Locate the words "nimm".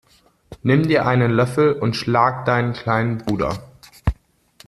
0.63-0.87